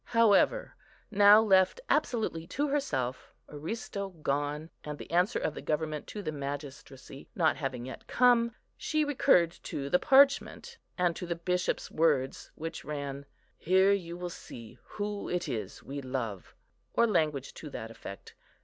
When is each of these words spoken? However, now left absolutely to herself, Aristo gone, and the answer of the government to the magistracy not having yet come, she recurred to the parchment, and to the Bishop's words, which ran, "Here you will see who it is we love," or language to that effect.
However, 0.17 0.75
now 1.11 1.43
left 1.43 1.79
absolutely 1.87 2.47
to 2.47 2.67
herself, 2.69 3.35
Aristo 3.47 4.09
gone, 4.09 4.71
and 4.83 4.97
the 4.97 5.11
answer 5.11 5.37
of 5.37 5.53
the 5.53 5.61
government 5.61 6.07
to 6.07 6.23
the 6.23 6.31
magistracy 6.31 7.29
not 7.35 7.55
having 7.57 7.85
yet 7.85 8.07
come, 8.07 8.55
she 8.77 9.05
recurred 9.05 9.51
to 9.61 9.91
the 9.91 9.99
parchment, 9.99 10.79
and 10.97 11.15
to 11.15 11.27
the 11.27 11.35
Bishop's 11.35 11.91
words, 11.91 12.49
which 12.55 12.83
ran, 12.83 13.27
"Here 13.59 13.91
you 13.91 14.17
will 14.17 14.31
see 14.31 14.79
who 14.85 15.29
it 15.29 15.47
is 15.47 15.83
we 15.83 16.01
love," 16.01 16.55
or 16.95 17.05
language 17.05 17.53
to 17.53 17.69
that 17.69 17.91
effect. 17.91 18.33